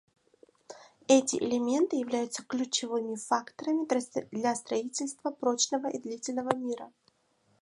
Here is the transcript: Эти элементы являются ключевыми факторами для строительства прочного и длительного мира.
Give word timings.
Эти 1.07 1.35
элементы 1.35 1.95
являются 1.97 2.41
ключевыми 2.43 3.13
факторами 3.13 3.85
для 4.31 4.55
строительства 4.55 5.29
прочного 5.29 5.89
и 5.91 5.99
длительного 5.99 6.55
мира. 6.55 6.91